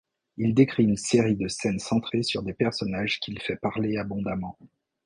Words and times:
Il 0.37 0.55
décrit 0.55 0.81
une 0.83 0.97
série 0.97 1.35
de 1.35 1.47
scènes 1.47 1.77
centrées 1.77 2.23
sur 2.23 2.41
des 2.41 2.55
personnages 2.55 3.19
qu’il 3.19 3.39
fait 3.39 3.57
parler 3.57 3.97
abondamment. 3.97 4.57